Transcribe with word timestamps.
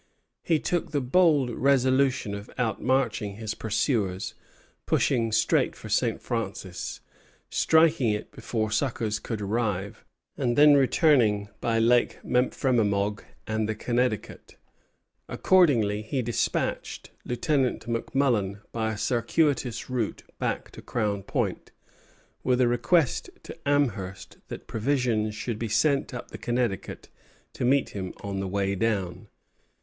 He 0.41 0.57
took 0.57 0.89
the 0.89 0.99
bold 0.99 1.51
resolution 1.51 2.33
of 2.33 2.49
outmarching 2.57 3.35
his 3.35 3.53
pursuers, 3.53 4.33
pushing 4.87 5.31
straight 5.31 5.75
for 5.75 5.89
St. 5.89 6.19
Francis, 6.19 7.01
striking 7.51 8.09
it 8.09 8.31
before 8.31 8.71
succors 8.71 9.19
could 9.19 9.41
arrive, 9.41 10.03
and 10.35 10.57
then 10.57 10.73
returning 10.73 11.49
by 11.59 11.77
Lake 11.77 12.17
Memphremagog 12.23 13.23
and 13.45 13.69
the 13.69 13.75
Connecticut. 13.75 14.57
Accordingly 15.29 16.01
he 16.01 16.23
despatched 16.23 17.11
Lieutenant 17.23 17.85
McMullen 17.85 18.61
by 18.71 18.93
a 18.93 18.97
circuitous 18.97 19.87
route 19.87 20.23
back 20.39 20.71
to 20.71 20.81
Crown 20.81 21.21
Point, 21.21 21.69
with 22.43 22.59
a 22.59 22.67
request 22.67 23.29
to 23.43 23.55
Amherst 23.69 24.39
that 24.47 24.65
provisions 24.65 25.35
should 25.35 25.59
be 25.59 25.69
sent 25.69 26.11
up 26.11 26.31
the 26.31 26.39
Connecticut 26.39 27.09
to 27.53 27.63
meet 27.63 27.89
him 27.89 28.15
on 28.21 28.39
the 28.39 28.47
way 28.47 28.73
down. 28.73 29.27